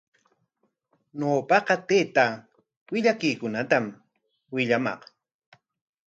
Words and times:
Ñawpaqa 1.19 1.75
taytaa 1.87 2.31
willakuykunatami 2.91 3.91
willamaq. 4.53 5.01